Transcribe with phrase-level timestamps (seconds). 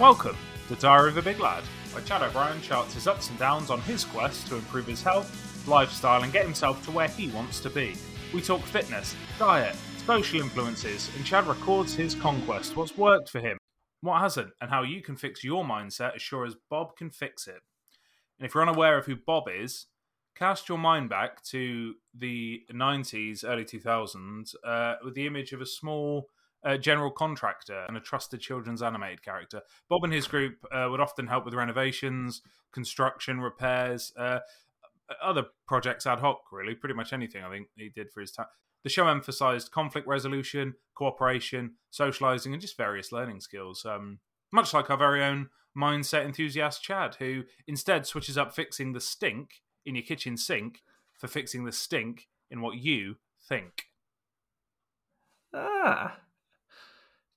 [0.00, 0.36] Welcome
[0.68, 3.80] to Diary of a Big Lad, where Chade O'Brien charts his ups and downs on
[3.80, 7.68] his quest to improve his health, lifestyle, and get himself to where he wants to
[7.68, 7.96] be.
[8.32, 9.74] We talk fitness, diet,
[10.06, 13.58] social influences, and Chade records his conquest, what's worked for him,
[14.00, 17.48] what hasn't, and how you can fix your mindset as sure as Bob can fix
[17.48, 17.60] it.
[18.38, 19.86] And if you're unaware of who Bob is,
[20.36, 25.66] cast your mind back to the 90s, early 2000s, uh, with the image of a
[25.66, 26.28] small
[26.64, 29.62] uh, general contractor and a trusted children's animated character.
[29.88, 34.40] Bob and his group uh, would often help with renovations, construction, repairs, uh,
[35.22, 36.74] other projects ad hoc, really.
[36.74, 38.46] Pretty much anything I think he did for his time.
[38.84, 43.84] The show emphasized conflict resolution, cooperation, socializing, and just various learning skills.
[43.84, 44.18] Um,
[44.52, 49.62] much like our very own mindset enthusiast Chade, who instead switches up fixing the stink
[49.84, 50.82] in your kitchen sink
[51.14, 53.16] for fixing the stink in what you
[53.48, 53.86] think.
[55.54, 56.18] Ah.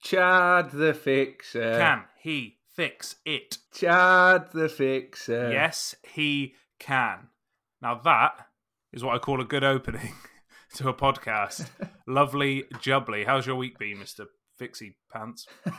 [0.04, 1.78] Chade the Fixer.
[1.78, 3.60] Can he fix it?
[3.72, 5.52] Chade the Fixer.
[5.52, 7.28] Yes, he can.
[7.82, 8.48] Now that
[8.92, 10.14] is what I call a good opening
[10.76, 11.70] to a podcast.
[12.08, 13.26] Lovely jubbly.
[13.26, 14.26] How's your week been, Mister
[14.58, 15.46] Fixie Pants?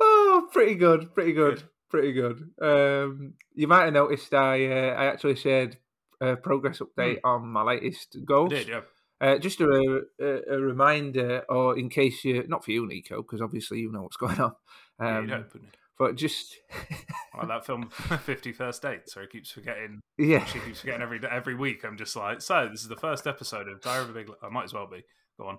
[0.00, 2.50] oh, pretty good, pretty good, pretty good.
[2.60, 5.78] Um, you might have noticed I uh, I actually shared
[6.28, 7.24] a progress update mm.
[7.24, 8.50] on my latest goals.
[8.50, 8.80] Did, yeah.
[9.20, 13.40] Uh, just a, a, a, reminder, or in case you're not for you, Nico, because
[13.40, 14.54] obviously you know what's going on.
[14.98, 15.42] Um, yeah,
[15.98, 16.56] but just
[17.36, 17.88] like that film,
[18.24, 20.00] Fifty First Dates, where he keeps forgetting.
[20.18, 21.84] Yeah, she keeps forgetting every every week.
[21.84, 24.30] I'm just like, so this is the first episode of Diary of a Big.
[24.42, 25.04] I might as well be.
[25.38, 25.58] Go on.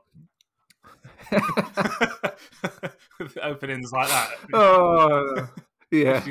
[3.20, 4.30] With openings like that.
[4.54, 5.48] Oh,
[5.92, 6.24] yeah.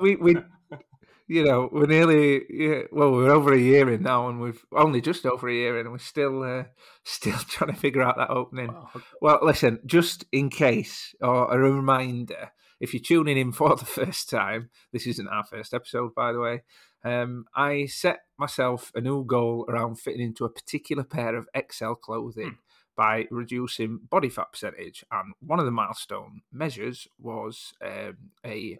[0.00, 0.36] we we
[1.32, 5.00] you know, we're nearly yeah, well, we're over a year in now, and we've only
[5.00, 6.64] just over a year in, and we're still uh,
[7.04, 8.68] still trying to figure out that opening.
[8.70, 9.02] Oh.
[9.22, 14.28] Well, listen, just in case, or a reminder, if you're tuning in for the first
[14.28, 16.62] time, this isn't our first episode, by the way.
[17.02, 21.94] Um, I set myself a new goal around fitting into a particular pair of XL
[21.94, 22.48] clothing.
[22.48, 22.56] Hmm.
[22.94, 28.76] By reducing body fat percentage, and one of the milestone measures was um, a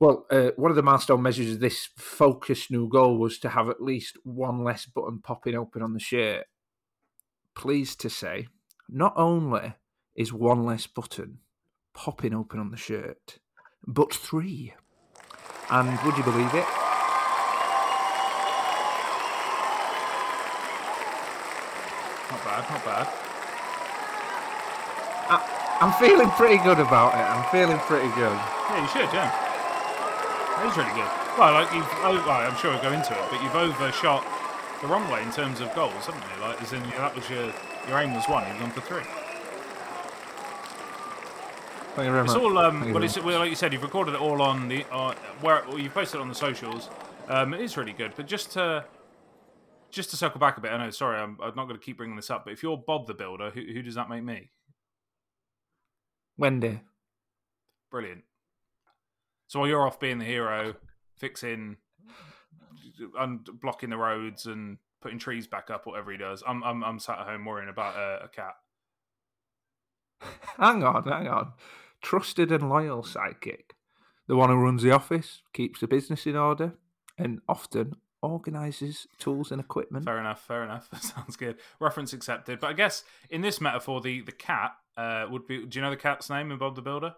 [0.00, 3.68] well, uh, one of the milestone measures of this focused new goal was to have
[3.68, 6.46] at least one less button popping open on the shirt.
[7.54, 8.48] Pleased to say,
[8.88, 9.74] not only
[10.16, 11.40] is one less button
[11.92, 13.40] popping open on the shirt,
[13.86, 14.72] but three.
[15.70, 16.64] And would you believe it?
[22.30, 23.06] Not bad, not bad.
[25.28, 27.18] I, I'm feeling pretty good about it.
[27.18, 28.32] I'm feeling pretty good.
[28.32, 29.49] Yeah, you should, yeah.
[30.60, 31.08] It is really good.
[31.38, 34.26] Well, like you've, oh, well, I'm sure we'll go into it, but you've overshot
[34.82, 36.42] the wrong way in terms of goals, haven't you?
[36.42, 37.52] Like, as in, that was your
[37.88, 39.02] your aim was one, you've gone for three.
[41.94, 44.20] Thank you very it's all, um, but it's well, like you said, you've recorded it
[44.20, 46.88] all on the uh, where well, you've posted it on the socials.
[47.28, 48.84] Um, it is really good, but just to
[49.90, 50.90] just to circle back a bit, I know.
[50.90, 53.14] Sorry, I'm, I'm not going to keep bringing this up, but if you're Bob the
[53.14, 54.50] Builder, who, who does that make me?
[56.38, 56.80] Wendy.
[57.90, 58.22] Brilliant.
[59.50, 60.74] So while you're off being the hero,
[61.16, 61.76] fixing,
[63.18, 67.00] and blocking the roads and putting trees back up, whatever he does, I'm I'm, I'm
[67.00, 68.54] sat at home worrying about a, a cat.
[70.56, 71.54] Hang on, hang on.
[72.00, 73.72] Trusted and loyal sidekick,
[74.28, 76.74] the one who runs the office, keeps the business in order,
[77.18, 80.04] and often organises tools and equipment.
[80.04, 80.88] Fair enough, fair enough.
[80.90, 81.56] That sounds good.
[81.80, 82.60] Reference accepted.
[82.60, 85.66] But I guess in this metaphor, the the cat uh, would be.
[85.66, 87.16] Do you know the cat's name in Bob the Builder?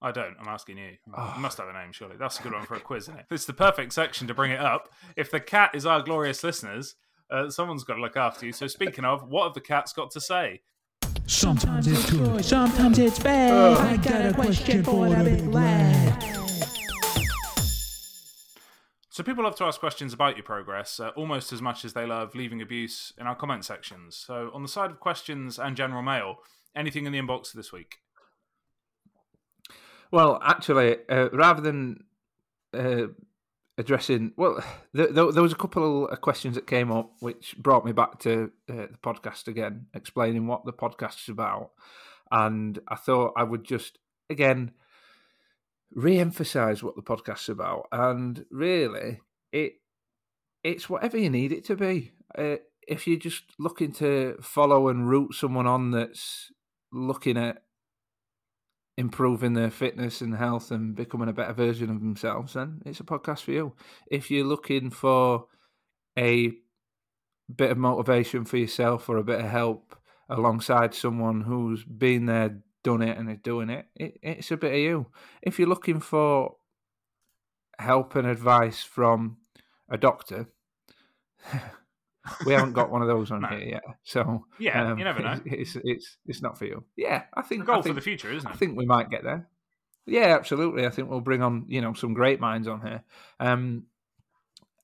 [0.00, 0.36] I don't.
[0.40, 0.92] I'm asking you.
[1.12, 1.32] Oh.
[1.36, 2.16] You must have a name, surely.
[2.16, 3.26] That's a good one for a quiz, isn't it?
[3.30, 4.88] It's the perfect section to bring it up.
[5.16, 6.94] If the cat is our glorious listeners,
[7.30, 8.52] uh, someone's got to look after you.
[8.52, 10.60] So, speaking of, what have the cats got to say?
[11.26, 13.52] Sometimes it's good, sometimes it's bad.
[13.52, 13.74] Oh.
[13.74, 16.24] I got a question for the big lad.
[19.10, 22.06] So people love to ask questions about your progress, uh, almost as much as they
[22.06, 24.16] love leaving abuse in our comment sections.
[24.16, 26.36] So on the side of questions and general mail,
[26.76, 27.96] anything in the inbox this week?
[30.10, 32.04] Well, actually, uh, rather than
[32.72, 33.08] uh,
[33.76, 34.62] addressing, well,
[34.94, 38.50] there, there, was a couple of questions that came up which brought me back to
[38.70, 41.70] uh, the podcast again, explaining what the podcast is about,
[42.30, 43.98] and I thought I would just
[44.30, 44.72] again
[45.94, 49.20] re-emphasize what the podcast's about, and really,
[49.52, 49.74] it
[50.64, 52.12] it's whatever you need it to be.
[52.36, 52.56] Uh,
[52.86, 56.50] if you're just looking to follow and root someone on that's
[56.90, 57.62] looking at
[58.98, 63.04] improving their fitness and health and becoming a better version of themselves, then it's a
[63.04, 63.72] podcast for you.
[64.10, 65.46] If you're looking for
[66.18, 66.50] a
[67.54, 69.94] bit of motivation for yourself or a bit of help
[70.28, 74.72] alongside someone who's been there, done it, and is doing it, it it's a bit
[74.72, 75.06] of you.
[75.42, 76.56] If you're looking for
[77.78, 79.36] help and advice from
[79.88, 80.48] a doctor,
[82.46, 83.48] we haven't got one of those on no.
[83.48, 83.82] here yet.
[84.04, 85.40] So yeah, um, you never know.
[85.44, 86.84] It's, it's it's not for you.
[86.96, 88.52] Yeah, I think goal I think, for the future, isn't it?
[88.52, 89.48] I think we might get there.
[90.06, 90.86] Yeah, absolutely.
[90.86, 93.04] I think we'll bring on you know some great minds on here.
[93.40, 93.84] Um,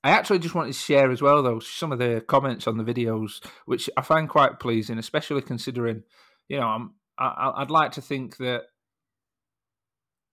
[0.05, 2.83] I actually just wanted to share as well, though, some of the comments on the
[2.83, 6.03] videos, which I find quite pleasing, especially considering,
[6.47, 8.65] you know, I'm, I, I'd like to think that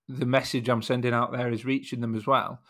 [0.08, 2.60] the message I'm sending out there is reaching them as well,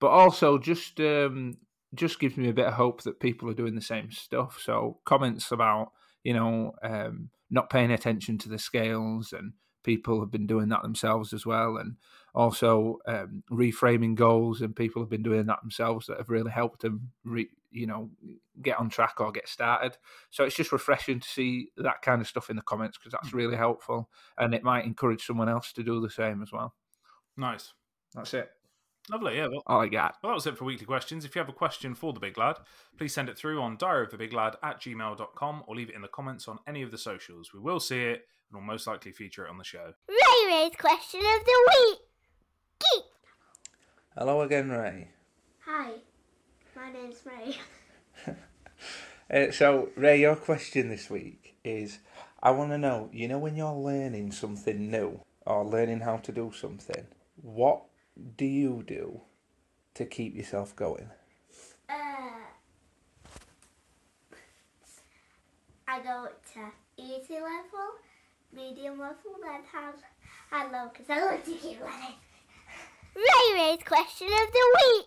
[0.00, 1.58] but also just um,
[1.94, 4.60] just gives me a bit of hope that people are doing the same stuff.
[4.62, 5.92] So comments about
[6.24, 9.52] you know um, not paying attention to the scales and
[9.88, 11.96] people have been doing that themselves as well, and
[12.34, 16.82] also um, reframing goals, and people have been doing that themselves that have really helped
[16.82, 18.10] them, re, you know,
[18.60, 19.96] get on track or get started.
[20.30, 23.32] So it's just refreshing to see that kind of stuff in the comments because that's
[23.32, 26.74] really helpful, and it might encourage someone else to do the same as well.
[27.36, 27.72] Nice.
[28.14, 28.50] That's it.
[29.10, 29.46] Lovely, yeah.
[29.46, 30.16] Well, All I got.
[30.22, 31.24] Well, that was it for weekly questions.
[31.24, 32.56] If you have a question for the big lad,
[32.96, 36.58] please send it through on diaryofthebiglad at gmail.com or leave it in the comments on
[36.66, 37.52] any of the socials.
[37.54, 39.92] We will see it and will most likely feature it on the show.
[40.08, 41.98] Ray Ray's question of the week.
[42.80, 43.04] Geek.
[44.16, 45.08] Hello again, Ray.
[45.64, 45.92] Hi,
[46.76, 48.34] my name's Ray.
[49.48, 51.98] uh, so, Ray, your question this week is
[52.42, 56.32] I want to know, you know, when you're learning something new or learning how to
[56.32, 57.06] do something,
[57.36, 57.82] what
[58.36, 59.20] do you do
[59.94, 61.08] to keep yourself going?
[61.88, 61.92] Uh,
[65.86, 66.60] I go to
[66.96, 67.88] easy level,
[68.52, 69.94] medium level, then have
[70.50, 72.14] I low because I like to keep running.
[73.14, 75.06] Ray Ray's question of the week.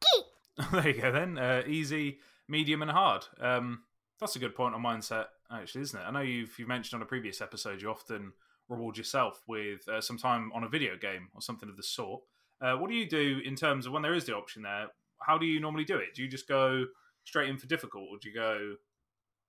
[0.00, 0.70] Geek.
[0.72, 1.38] there you go then.
[1.38, 2.18] Uh, easy,
[2.48, 3.24] medium, and hard.
[3.40, 3.82] Um,
[4.20, 6.04] that's a good point on mindset, actually, isn't it?
[6.04, 8.32] I know you've you mentioned on a previous episode you often
[8.72, 12.22] reward yourself with uh, some time on a video game or something of the sort.
[12.60, 14.86] Uh, what do you do in terms of when there is the option there?
[15.20, 16.14] How do you normally do it?
[16.14, 16.86] Do you just go
[17.24, 18.74] straight in for difficult, or do you go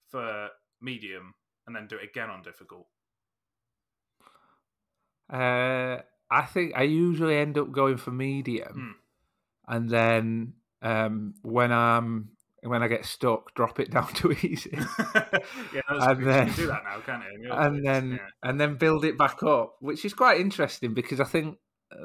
[0.09, 0.49] for
[0.81, 1.33] medium
[1.65, 2.87] and then do it again on difficult?
[5.31, 5.97] Uh,
[6.29, 9.73] I think I usually end up going for medium, mm.
[9.73, 12.29] and then um, when I'm
[12.63, 14.71] when I get stuck, drop it down to easy.
[15.73, 17.51] yeah, and then, you can do that now, can't you?
[17.51, 18.49] And then yeah.
[18.49, 21.57] and then build it back up, which is quite interesting because I think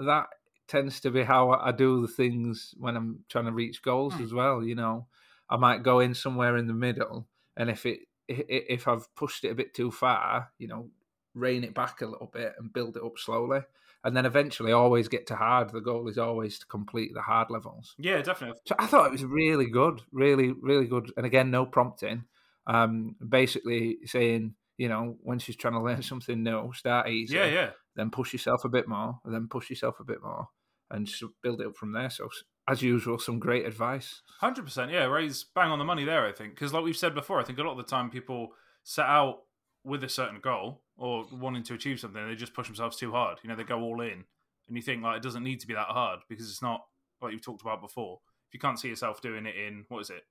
[0.06, 0.26] that
[0.66, 4.24] tends to be how I do the things when I'm trying to reach goals mm.
[4.24, 4.62] as well.
[4.64, 5.06] You know,
[5.48, 7.26] I might go in somewhere in the middle,
[7.56, 10.90] and if it if I've pushed it a bit too far, you know,
[11.34, 13.60] rein it back a little bit and build it up slowly
[14.04, 15.70] and then eventually always get to hard.
[15.70, 17.94] The goal is always to complete the hard levels.
[17.98, 18.58] Yeah, definitely.
[18.66, 21.12] So I thought it was really good, really, really good.
[21.16, 22.24] And again, no prompting.
[22.66, 27.34] Um, basically saying, you know, when she's trying to learn something new, start easy.
[27.34, 27.70] Yeah, yeah.
[27.96, 30.48] Then push yourself a bit more, and then push yourself a bit more,
[30.90, 32.10] and just build it up from there.
[32.10, 32.28] So,
[32.68, 34.22] as usual, some great advice.
[34.40, 34.92] Hundred percent.
[34.92, 36.26] Yeah, Ray's bang on the money there.
[36.26, 38.50] I think because, like we've said before, I think a lot of the time people
[38.84, 39.38] set out
[39.82, 43.38] with a certain goal or wanting to achieve something, they just push themselves too hard.
[43.42, 44.24] You know, they go all in,
[44.66, 46.84] and you think like it doesn't need to be that hard because it's not
[47.22, 48.20] like you've talked about before.
[48.48, 50.24] If you can't see yourself doing it in what is it,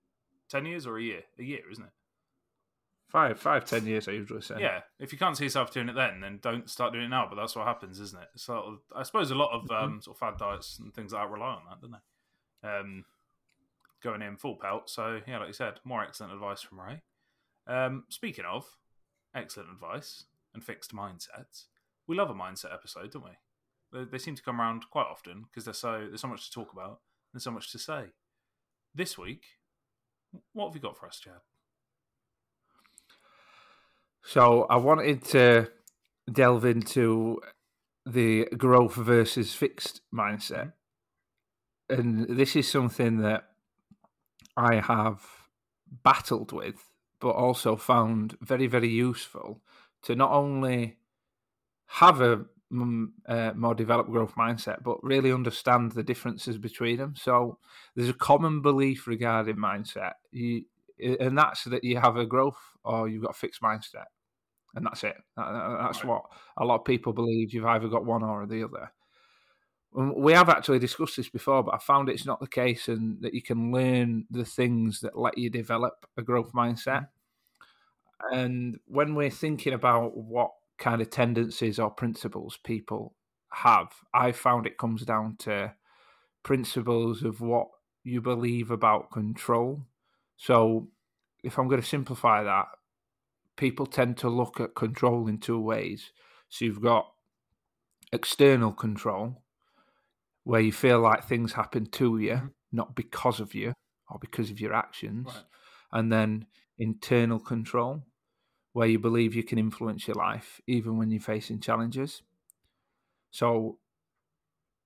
[0.50, 1.22] ten years or a year?
[1.40, 1.92] A year, isn't it?
[3.08, 4.08] Five, five, ten years.
[4.10, 4.56] I usually say.
[4.60, 7.28] Yeah, if you can't see yourself doing it then, then don't start doing it now.
[7.30, 8.30] But that's what happens, isn't it?
[8.36, 9.86] So I suppose a lot of mm-hmm.
[9.86, 12.70] um, sort of fad diets and things like that rely on that, don't they?
[12.70, 13.06] Um,
[14.04, 14.90] going in full pelt.
[14.90, 17.02] So yeah, like you said, more excellent advice from Ray.
[17.66, 18.66] Um, speaking of
[19.34, 20.26] excellent advice,
[20.58, 21.66] and fixed mindsets.
[22.08, 23.32] We love a mindset episode, don't we?
[23.94, 26.52] They, they seem to come around quite often because there's so there's so much to
[26.52, 27.00] talk about
[27.34, 28.06] and so much to say.
[28.96, 29.44] This week,
[30.54, 31.42] what have you got for us, Chade?
[34.24, 35.70] So I wanted to
[36.32, 37.40] delve into
[38.06, 40.74] the growth versus fixed mindset.
[41.92, 42.00] Mm-hmm.
[42.00, 43.46] And this is something that
[44.58, 45.22] I have
[46.04, 46.76] battled with,
[47.22, 49.62] but also found very, very useful
[50.04, 50.98] to not only
[51.88, 57.16] have a mm, uh, more developed growth mindset, but really understand the differences between them.
[57.16, 57.58] So
[57.96, 60.64] there's a common belief regarding mindset, you,
[61.00, 64.06] and that's that you have a growth or you've got a fixed mindset,
[64.76, 65.18] and that's it.
[65.36, 66.10] That, that's right.
[66.12, 66.24] what
[66.58, 67.54] a lot of people believe.
[67.54, 68.92] You've either got one or the other.
[69.94, 73.34] We have actually discussed this before, but I found it's not the case, and that
[73.34, 77.08] you can learn the things that let you develop a growth mindset.
[78.32, 83.16] And when we're thinking about what kind of tendencies or principles people
[83.52, 85.74] have, I found it comes down to
[86.44, 87.68] principles of what
[88.04, 89.86] you believe about control.
[90.38, 90.88] So
[91.44, 92.68] if I'm going to simplify that,
[93.56, 96.12] people tend to look at control in two ways.
[96.50, 97.12] So you've got
[98.14, 99.42] external control,
[100.44, 102.48] where you feel like things happen to you, mm-hmm.
[102.72, 103.74] not because of you
[104.10, 105.28] or because of your actions.
[105.28, 105.44] Right.
[105.92, 106.46] And then
[106.78, 108.04] internal control,
[108.74, 112.22] where you believe you can influence your life even when you're facing challenges.
[113.32, 113.80] So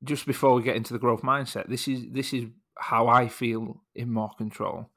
[0.03, 2.45] just before we get into the growth mindset, this is this is
[2.77, 4.89] how I feel in more control.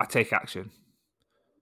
[0.00, 0.70] I take action.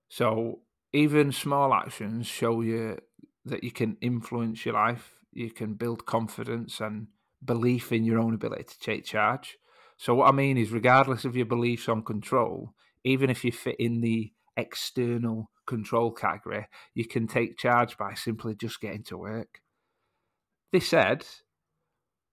[0.09, 0.61] So
[0.93, 2.99] even small actions show you
[3.45, 7.09] that you can influence your life, you can build confidence and
[7.45, 9.59] belief in your own ability to take charge.
[9.97, 12.75] So what I mean is regardless of your beliefs on control,
[13.07, 18.55] even if you fit in the external control category, you can take charge by simply
[18.57, 19.61] just getting to work.
[20.73, 21.25] This said,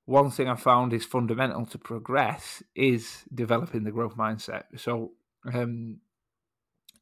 [0.05, 4.63] one thing I found is fundamental to progress is developing the growth mindset.
[4.77, 5.11] So,
[5.53, 5.99] um,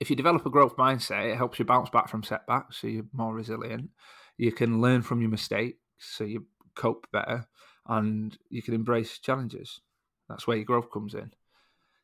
[0.02, 3.06] if you develop a growth mindset, it helps you bounce back from setbacks, so you're
[3.14, 3.92] more resilient.
[4.38, 7.48] You can learn from your mistakes, so you cope better,
[7.88, 9.80] and you can embrace challenges.
[10.28, 11.32] That's where your growth comes in.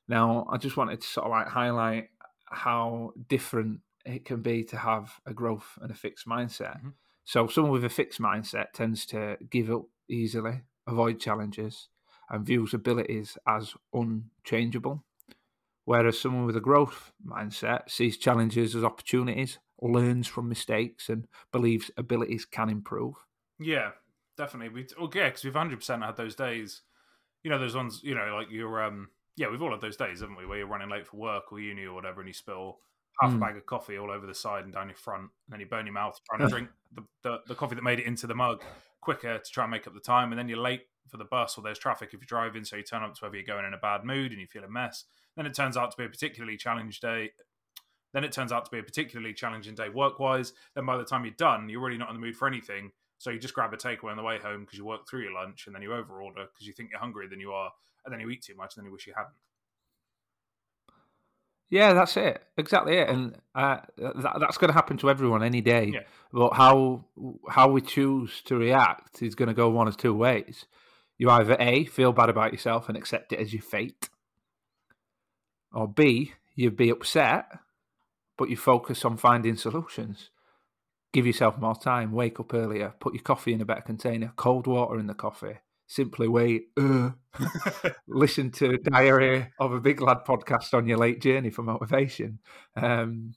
[0.07, 2.09] Now, I just wanted to sort of like highlight
[2.45, 6.77] how different it can be to have a growth and a fixed mindset.
[6.77, 6.89] Mm-hmm.
[7.25, 11.89] So, someone with a fixed mindset tends to give up easily, avoid challenges,
[12.29, 15.03] and views abilities as unchangeable.
[15.85, 21.91] Whereas someone with a growth mindset sees challenges as opportunities, learns from mistakes, and believes
[21.97, 23.15] abilities can improve.
[23.59, 23.91] Yeah,
[24.37, 24.69] definitely.
[24.69, 26.81] We oh, yeah, because we've hundred percent had those days.
[27.43, 28.01] You know, those ones.
[28.03, 30.67] You know, like you're um yeah, we've all had those days, haven't we, where you're
[30.67, 32.79] running late for work or uni or whatever, and you spill
[33.22, 33.38] half mm.
[33.38, 35.65] a bag of coffee all over the side and down your front, and then you
[35.65, 38.36] burn your mouth trying to drink the, the, the, coffee that made it into the
[38.36, 38.63] mug
[39.00, 41.58] quicker to try and make up the time, and then you're late for the bus
[41.58, 43.74] or there's traffic if you're driving, so you turn up to whether you're going in
[43.74, 45.06] a bad mood and you feel a mess.
[45.36, 47.32] Then it turns out to be a particularly challenged day.
[48.13, 50.53] Then it turns out to be a particularly challenging day work wise.
[50.75, 52.91] Then by the time you're done, you're really not in the mood for anything.
[53.20, 55.34] So you just grab a takeaway on the way home because you work through your
[55.34, 57.72] lunch, and then you overorder because you think you're hungrier than you are,
[58.07, 59.33] and then you eat too much, and then you wish you hadn't.
[61.69, 62.41] Yeah, that's it.
[62.57, 65.91] Exactly it, and uh, that, that's going to happen to everyone any day.
[65.93, 65.99] Yeah.
[66.31, 67.05] But how
[67.49, 70.65] how we choose to react is going to go one of two ways.
[71.17, 74.09] You either a feel bad about yourself and accept it as your fate,
[75.73, 77.47] or b you'd be upset,
[78.37, 80.29] but you focus on finding solutions.
[81.11, 82.13] Give yourself more time.
[82.13, 82.93] Wake up earlier.
[82.99, 84.31] Put your coffee in a better container.
[84.37, 85.57] Cold water in the coffee
[85.88, 87.12] simply wait, uh,
[88.08, 92.39] listen to Diary of a Big Lad podcast on your late journey for motivation.
[92.75, 93.34] Um,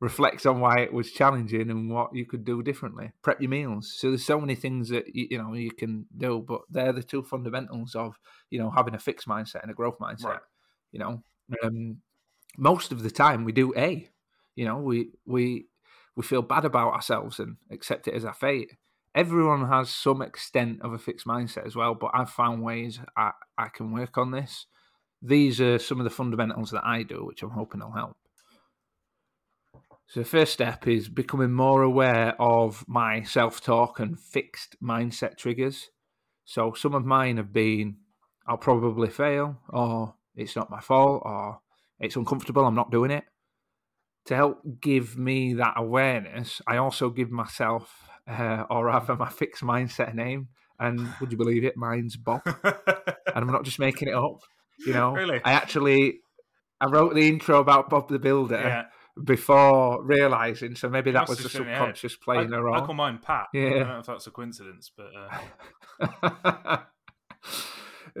[0.00, 3.10] reflect on why it was challenging and what you could do differently.
[3.22, 3.92] Prep your meals.
[3.96, 7.02] So there's so many things that you, you know you can do, but they're the
[7.02, 8.18] two fundamentals of
[8.50, 10.24] you know having a fixed mindset and a growth mindset.
[10.24, 10.40] Right.
[10.92, 11.22] You know,
[11.62, 11.98] um,
[12.56, 14.08] most of the time we do a.
[14.54, 15.66] You know, we we
[16.14, 18.76] we feel bad about ourselves and accept it as our fate
[19.14, 23.30] everyone has some extent of a fixed mindset as well, but I've found ways I,
[23.56, 24.66] I can work on this.
[25.22, 28.16] These are some of the fundamentals that I do, which I'm hoping will help.
[30.06, 35.38] So, the first step is becoming more aware of my self talk and fixed mindset
[35.38, 35.90] triggers.
[36.44, 37.96] So, some of mine have been
[38.46, 41.60] I'll probably fail, or it's not my fault, or
[41.98, 43.24] it's uncomfortable, I'm not doing it.
[44.26, 49.62] To help give me that awareness, I also give myself uh, or rather my fixed
[49.62, 50.48] mindset name.
[50.78, 51.76] And would you believe it?
[51.76, 54.40] Mine's Bob, and I'm not just making it up.
[54.84, 55.40] You know, really?
[55.44, 56.18] I actually
[56.80, 58.84] I wrote the intro about Bob the Builder yeah.
[59.22, 60.74] before realizing.
[60.74, 62.74] So maybe that was a subconscious playing I, a role.
[62.74, 63.46] I call mine Pat.
[63.54, 65.10] Yeah, I don't know if that's a coincidence, but.
[66.00, 66.78] Uh...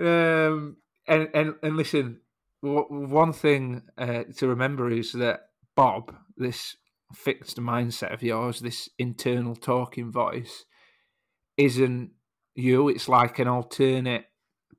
[0.00, 2.20] um, and and and listen,
[2.62, 5.40] one thing uh, to remember is that
[5.74, 6.76] Bob, this
[7.14, 10.64] fixed mindset of yours, this internal talking voice,
[11.56, 12.10] isn't
[12.54, 12.88] you.
[12.88, 14.26] It's like an alternate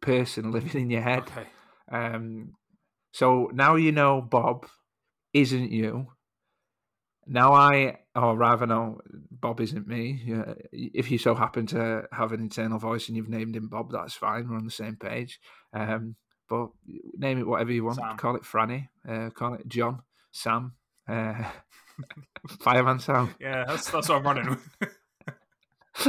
[0.01, 1.24] person living in your head.
[1.24, 1.48] Okay.
[1.92, 2.54] Um,
[3.12, 4.68] so now you know Bob
[5.34, 6.08] isn't you.
[7.27, 9.00] Now I, or rather, no,
[9.32, 10.22] Bob isn't me.
[10.72, 14.13] If you so happen to have an internal voice and you've named him Bob, that's
[14.13, 14.48] fine.
[14.48, 15.39] We're on the same page.
[15.74, 16.15] Um,
[16.48, 16.70] but
[17.18, 17.98] name it whatever you want.
[17.98, 18.18] Sam.
[18.18, 18.89] Call it Franny.
[19.08, 20.74] Uh, call it John, Sam.
[21.08, 21.34] Uh,
[22.59, 23.33] Fireman Sam.
[23.39, 24.57] Yeah, that's that's what I'm running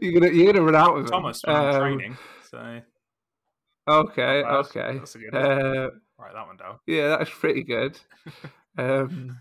[0.00, 2.18] you're gonna you're gonna run out of Thomas um, training.
[2.50, 2.80] So
[3.88, 4.98] okay, that's, okay.
[4.98, 5.44] That's a good one.
[5.44, 6.78] Uh, Write that one down.
[6.86, 7.98] Yeah, that's pretty good.
[8.78, 9.38] um,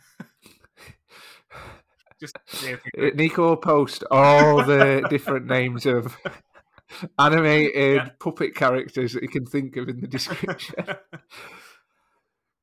[2.19, 2.37] Just
[2.95, 6.15] Nico post all the different names of
[7.19, 8.09] animated yeah.
[8.19, 10.85] puppet characters that you can think of in the description.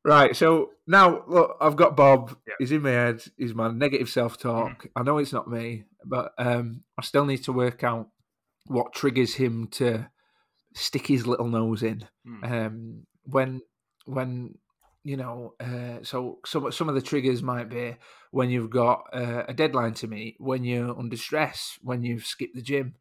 [0.05, 2.37] Right, so now look, I've got Bob.
[2.47, 2.55] Yeah.
[2.59, 3.23] He's in my head.
[3.37, 4.85] He's my negative self-talk.
[4.85, 4.90] Mm.
[4.97, 8.09] I know it's not me, but um, I still need to work out
[8.67, 10.09] what triggers him to
[10.75, 12.07] stick his little nose in.
[12.26, 12.50] Mm.
[12.50, 13.61] Um, when
[14.07, 14.55] when
[15.05, 17.97] you know, uh, so some some of the triggers might be
[18.31, 22.55] when you've got uh, a deadline to meet, when you're under stress, when you've skipped
[22.55, 22.95] the gym.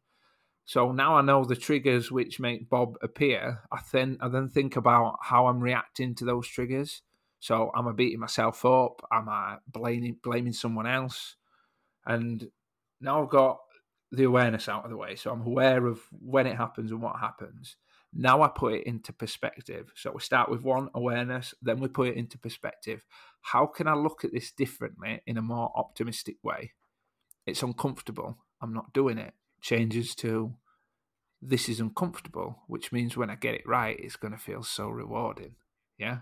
[0.68, 3.60] So now I know the triggers which make Bob appear.
[3.72, 7.00] I then I then think about how I'm reacting to those triggers.
[7.40, 9.00] So am I beating myself up?
[9.10, 11.36] Am I blaming blaming someone else?
[12.04, 12.50] And
[13.00, 13.60] now I've got
[14.12, 17.18] the awareness out of the way, so I'm aware of when it happens and what
[17.18, 17.76] happens.
[18.12, 19.90] Now I put it into perspective.
[19.96, 23.06] So we start with one awareness, then we put it into perspective.
[23.40, 26.72] How can I look at this differently in a more optimistic way?
[27.46, 28.36] It's uncomfortable.
[28.60, 29.32] I'm not doing it.
[29.60, 30.54] Changes to
[31.40, 34.88] this is uncomfortable, which means when I get it right, it's going to feel so
[34.88, 35.54] rewarding.
[35.96, 36.18] Yeah.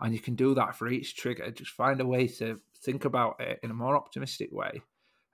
[0.00, 1.50] And you can do that for each trigger.
[1.50, 4.82] Just find a way to think about it in a more optimistic way.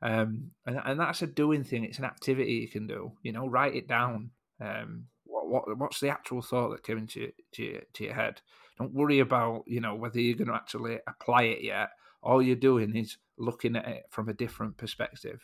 [0.02, 1.84] Um, and, and that's a doing thing.
[1.84, 3.12] It's an activity you can do.
[3.22, 4.30] You know, write it down.
[4.60, 8.40] Um, what what's the actual thought that came into to your, to your head?
[8.78, 11.90] Don't worry about you know whether you're going to actually apply it yet.
[12.22, 15.40] All you're doing is looking at it from a different perspective.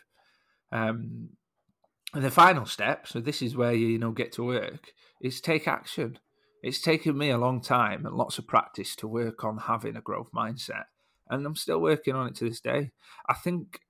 [0.70, 1.30] Um,
[2.22, 5.66] the final step, so this is where you, you know get to work, is take
[5.66, 6.18] action.
[6.62, 10.00] It's taken me a long time and lots of practice to work on having a
[10.00, 10.84] growth mindset,
[11.28, 12.92] and I'm still working on it to this day.
[13.28, 13.80] I think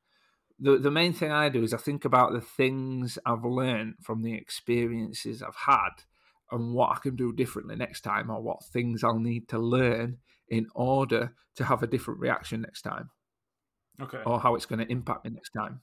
[0.58, 4.22] the the main thing I do is I think about the things I've learned from
[4.22, 6.04] the experiences I've had
[6.50, 10.18] and what I can do differently next time or what things I'll need to learn
[10.48, 13.10] in order to have a different reaction next time.
[14.00, 14.20] Okay.
[14.26, 15.80] Or how it's going to impact me next time.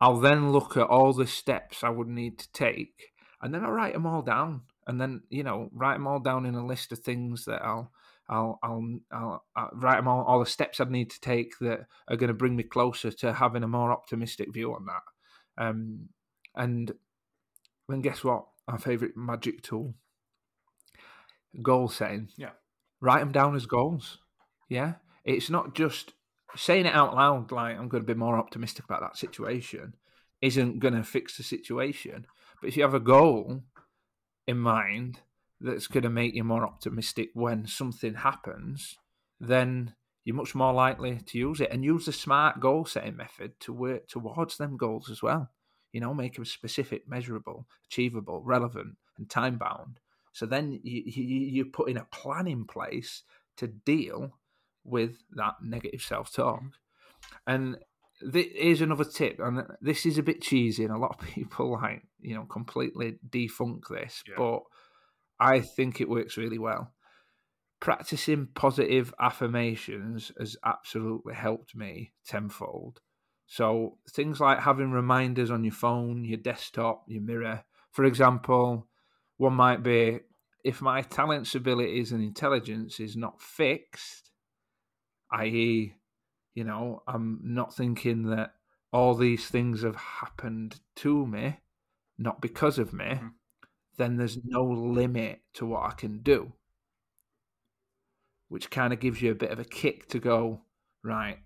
[0.00, 3.68] I'll then look at all the steps I would need to take and then I
[3.68, 6.92] write them all down and then, you know, write them all down in a list
[6.92, 7.92] of things that I'll
[8.28, 11.86] I'll, I'll, I'll, I'll write them all, all the steps I'd need to take that
[12.08, 15.62] are going to bring me closer to having a more optimistic view on that.
[15.62, 16.08] Um,
[16.54, 16.92] and
[17.88, 18.46] then guess what?
[18.66, 19.94] Our favorite magic tool,
[21.62, 22.30] goal setting.
[22.38, 22.52] Yeah.
[23.00, 24.18] Write them down as goals.
[24.70, 24.94] Yeah.
[25.24, 26.14] It's not just
[26.56, 29.94] saying it out loud, like I'm going to be more optimistic about that situation,
[30.40, 32.26] isn't going to fix the situation.
[32.60, 33.62] But if you have a goal
[34.46, 35.20] in mind
[35.60, 38.96] that's going to make you more optimistic when something happens,
[39.40, 43.58] then you're much more likely to use it and use the smart goal setting method
[43.60, 45.50] to work towards them goals as well.
[45.92, 50.00] You know, make them specific, measurable, achievable, relevant, and time bound.
[50.32, 53.22] So then you, you, you're putting a plan in place
[53.58, 54.32] to deal
[54.84, 56.62] with that negative self talk.
[57.46, 57.78] And
[58.32, 61.72] th- here's another tip, and this is a bit cheesy, and a lot of people
[61.72, 64.34] like you know completely defunk this, yeah.
[64.36, 64.60] but
[65.40, 66.92] I think it works really well.
[67.80, 73.00] Practicing positive affirmations has absolutely helped me tenfold.
[73.46, 77.64] So, things like having reminders on your phone, your desktop, your mirror.
[77.90, 78.88] For example,
[79.36, 80.20] one might be
[80.64, 84.30] if my talents, abilities, and intelligence is not fixed,
[85.34, 85.94] i.e.,
[86.54, 88.54] you know, I'm not thinking that
[88.92, 91.58] all these things have happened to me,
[92.18, 93.04] not because of me.
[93.04, 93.26] Mm-hmm
[93.96, 96.52] then there's no limit to what I can do.
[98.48, 100.62] Which kind of gives you a bit of a kick to go,
[101.02, 101.38] right,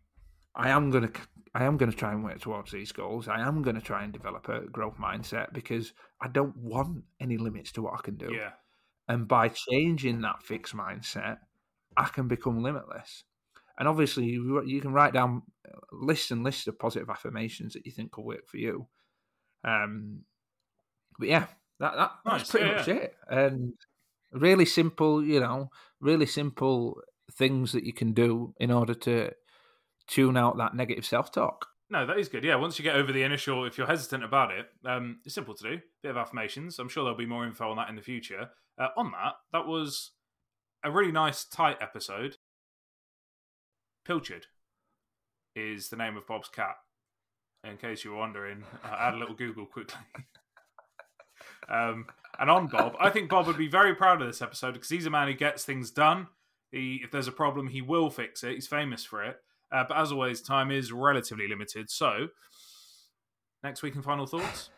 [0.54, 1.10] I am gonna
[1.54, 3.28] I am gonna try and work towards these goals.
[3.28, 7.72] I am gonna try and develop a growth mindset because I don't want any limits
[7.72, 8.30] to what I can do.
[8.32, 8.50] Yeah.
[9.06, 11.38] And by changing that fixed mindset,
[11.96, 13.24] I can become limitless.
[13.78, 15.42] And obviously, you, you can write down
[15.92, 18.88] lists and lists of positive affirmations that you think will work for you.
[19.64, 20.22] Um,
[21.18, 21.46] but yeah,
[21.80, 22.40] that, that nice.
[22.40, 23.14] that's pretty yeah, much it.
[23.28, 23.74] And
[24.32, 27.00] really simple, you know, really simple
[27.32, 29.32] things that you can do in order to
[30.06, 31.66] tune out that negative self talk.
[31.90, 32.44] No, that is good.
[32.44, 35.54] Yeah, once you get over the initial, if you're hesitant about it, um, it's simple
[35.54, 35.80] to do.
[36.02, 36.78] Bit of affirmations.
[36.78, 38.50] I'm sure there'll be more info on that in the future.
[38.78, 40.12] Uh, on that, that was
[40.84, 42.36] a really nice, tight episode.
[44.08, 44.44] Pilchard
[45.54, 46.76] is the name of Bob's cat.
[47.64, 50.00] In case you were wondering, I had a little Google quickly.
[51.70, 52.06] Um,
[52.40, 55.06] and on Bob, I think Bob would be very proud of this episode because he's
[55.06, 56.28] a man who gets things done.
[56.72, 58.54] He, if there's a problem, he will fix it.
[58.54, 59.36] He's famous for it.
[59.70, 61.90] Uh, but as always, time is relatively limited.
[61.90, 62.28] So,
[63.62, 64.70] next week in final thoughts.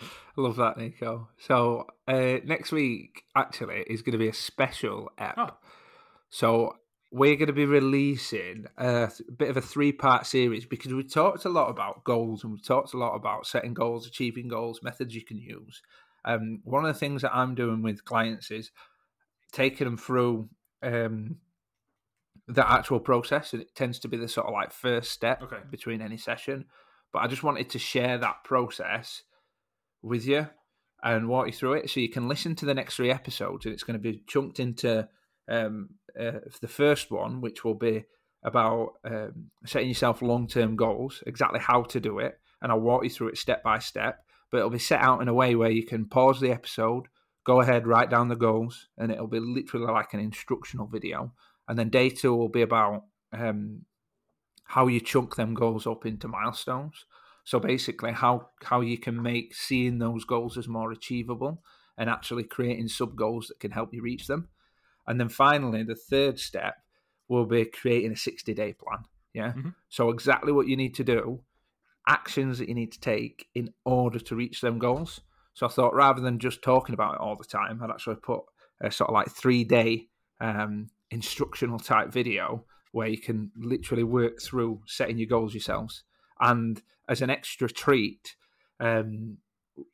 [0.00, 1.28] I love that, Nico.
[1.38, 5.38] So uh, next week actually is going to be a special app.
[5.38, 5.50] Oh.
[6.30, 6.76] So
[7.10, 11.48] we're going to be releasing a bit of a three-part series because we talked a
[11.48, 15.24] lot about goals and we talked a lot about setting goals, achieving goals, methods you
[15.24, 15.80] can use.
[16.24, 18.70] Um, one of the things that I'm doing with clients is
[19.52, 20.50] taking them through
[20.82, 21.36] um,
[22.46, 25.56] the actual process, and it tends to be the sort of like first step okay.
[25.70, 26.66] between any session.
[27.12, 29.22] But I just wanted to share that process
[30.02, 30.48] with you
[31.02, 33.72] and walk you through it, so you can listen to the next three episodes, and
[33.72, 35.08] it's going to be chunked into
[35.48, 38.04] um, uh, the first one, which will be
[38.42, 43.04] about um, setting yourself long term goals, exactly how to do it, and I'll walk
[43.04, 44.24] you through it step by step.
[44.50, 47.04] But it'll be set out in a way where you can pause the episode,
[47.44, 51.32] go ahead, write down the goals, and it'll be literally like an instructional video.
[51.68, 53.82] And then day two will be about um,
[54.64, 57.04] how you chunk them goals up into milestones.
[57.44, 61.62] So basically, how how you can make seeing those goals as more achievable
[61.96, 64.48] and actually creating sub goals that can help you reach them.
[65.08, 66.74] And then finally, the third step
[67.28, 69.04] will be creating a 60 day plan.
[69.32, 69.52] Yeah.
[69.52, 69.70] Mm-hmm.
[69.88, 71.40] So, exactly what you need to do,
[72.06, 75.22] actions that you need to take in order to reach them goals.
[75.54, 78.42] So, I thought rather than just talking about it all the time, I'd actually put
[78.80, 80.08] a sort of like three day
[80.40, 86.04] um, instructional type video where you can literally work through setting your goals yourselves.
[86.40, 88.36] And as an extra treat,
[88.78, 89.38] um,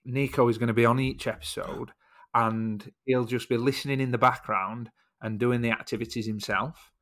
[0.04, 1.92] Nico is going to be on each episode
[2.34, 4.90] and he'll just be listening in the background
[5.24, 6.92] and doing the activities himself.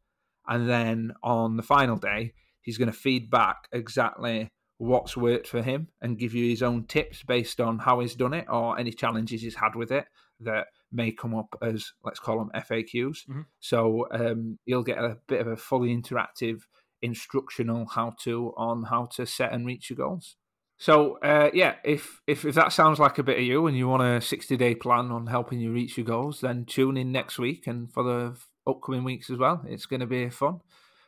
[0.47, 2.33] And then on the final day,
[2.63, 6.85] he's going to feed back exactly what's worked for him and give you his own
[6.85, 10.07] tips based on how he's done it or any challenges he's had with it
[10.41, 13.27] that may come up as let's call them FAQs.
[13.29, 13.41] Mm-hmm.
[13.61, 16.63] So um, you'll get a bit of a fully interactive
[17.01, 20.37] instructional how to on how to set and reach your goals.
[20.83, 23.87] So uh, yeah, if, if if that sounds like a bit of you and you
[23.87, 27.39] want a sixty day plan on helping you reach your goals, then tune in next
[27.39, 29.65] week and for the upcoming weeks as well.
[29.69, 30.59] It's going to be fun.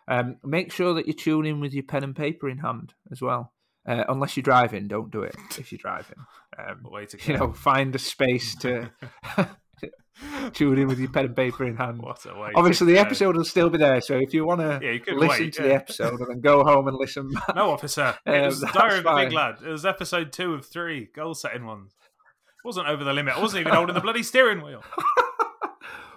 [0.06, 3.20] Um, make sure that you tune in with your pen and paper in hand as
[3.20, 3.52] well.
[3.84, 6.18] Uh, unless you're driving, don't do it if you're driving.
[6.56, 7.18] Um, Way to.
[7.26, 8.92] You know, find a space to
[10.52, 12.00] tune in with your pen and paper in hand.
[12.00, 14.80] What a way Obviously, the episode will still be there, so if you want to
[14.82, 15.68] yeah, listen wait, to yeah.
[15.68, 17.56] the episode and then go home and listen back.
[17.56, 18.16] No, officer.
[18.26, 19.56] It um, was Diary of a Big Lad.
[19.64, 21.92] It was episode two of three goal setting ones.
[21.92, 23.36] It wasn't over the limit.
[23.36, 24.82] I wasn't even holding the bloody steering wheel.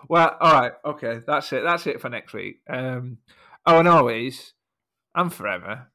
[0.08, 0.72] well, all right.
[0.86, 1.64] Okay, that's it.
[1.64, 2.62] That's it for next week.
[2.70, 3.18] Um,
[3.66, 4.54] oh, and always
[5.16, 5.88] and forever,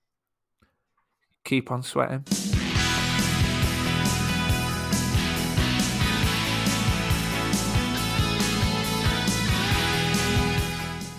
[1.45, 2.25] keep on sweating.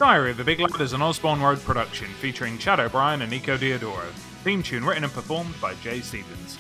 [0.04, 3.56] Diary of a Big Lad is an Osborne Road production featuring Chade O'Brien and Nico
[3.56, 4.12] Diodoro.
[4.44, 6.58] Theme tune written and performed by Jay Stevens.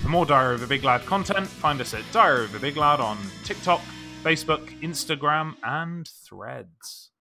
[0.00, 2.78] For more Diary of a Big Lad content, find us at Diary of a Big
[2.78, 3.82] Lad on TikTok,
[4.22, 7.10] Facebook, Instagram, and Threads.